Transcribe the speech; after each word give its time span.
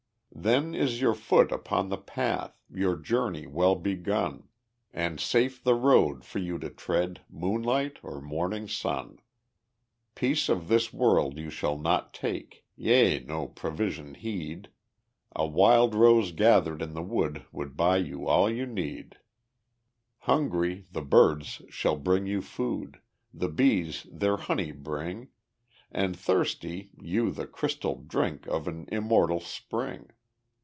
Then 0.33 0.73
is 0.73 1.01
your 1.01 1.13
foot 1.13 1.51
upon 1.51 1.89
the 1.89 1.97
path, 1.99 2.63
Your 2.73 2.95
journey 2.95 3.45
well 3.45 3.75
begun, 3.75 4.47
And 4.91 5.19
safe 5.19 5.61
the 5.63 5.75
road 5.75 6.25
for 6.25 6.39
you 6.39 6.57
to 6.59 6.69
tread, 6.69 7.19
Moonlight 7.29 7.99
or 8.01 8.21
morning 8.21 8.67
sun. 8.67 9.19
Pence 10.15 10.49
of 10.49 10.67
this 10.67 10.91
world 10.91 11.37
you 11.37 11.51
shall 11.51 11.77
not 11.77 12.11
take, 12.13 12.65
Yea! 12.75 13.19
no 13.19 13.45
provision 13.45 14.15
heed; 14.15 14.69
A 15.35 15.45
wild 15.45 15.93
rose 15.93 16.31
gathered 16.31 16.81
in 16.81 16.93
the 16.93 17.03
wood 17.03 17.45
Will 17.51 17.69
buy 17.69 17.97
you 17.97 18.25
all 18.27 18.49
you 18.49 18.65
need. 18.65 19.17
Hungry, 20.19 20.87
the 20.91 21.03
birds 21.03 21.61
shall 21.69 21.97
bring 21.97 22.25
you 22.25 22.41
food, 22.41 22.99
The 23.33 23.49
bees 23.49 24.07
their 24.11 24.37
honey 24.37 24.71
bring; 24.71 25.27
And, 25.91 26.17
thirsty, 26.17 26.89
you 26.99 27.29
the 27.29 27.45
crystal 27.45 28.03
drink 28.07 28.47
Of 28.47 28.67
an 28.67 28.87
immortal 28.91 29.41
spring. 29.41 30.09